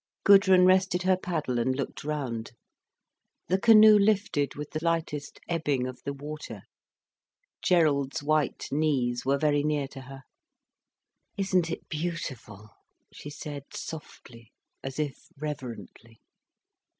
[0.23, 2.53] Gudrun rested her paddle and looked round.
[3.49, 6.63] The canoe lifted with the lightest ebbing of the water.
[7.61, 10.23] Gerald's white knees were very near to her.
[11.37, 12.71] "Isn't it beautiful!"
[13.13, 14.51] she said softly,
[14.83, 16.19] as if reverently.